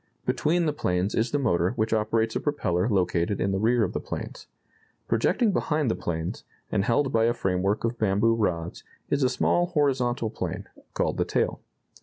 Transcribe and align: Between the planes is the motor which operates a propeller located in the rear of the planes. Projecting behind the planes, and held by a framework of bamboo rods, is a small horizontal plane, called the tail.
Between 0.25 0.65
the 0.65 0.73
planes 0.73 1.13
is 1.13 1.29
the 1.29 1.37
motor 1.37 1.73
which 1.73 1.93
operates 1.93 2.35
a 2.35 2.39
propeller 2.39 2.89
located 2.89 3.39
in 3.39 3.51
the 3.51 3.59
rear 3.59 3.83
of 3.83 3.93
the 3.93 3.99
planes. 3.99 4.47
Projecting 5.07 5.51
behind 5.51 5.91
the 5.91 5.95
planes, 5.95 6.43
and 6.71 6.83
held 6.83 7.13
by 7.13 7.25
a 7.25 7.35
framework 7.35 7.83
of 7.83 7.99
bamboo 7.99 8.33
rods, 8.33 8.83
is 9.11 9.21
a 9.21 9.29
small 9.29 9.67
horizontal 9.67 10.31
plane, 10.31 10.67
called 10.95 11.17
the 11.17 11.25
tail. 11.25 11.61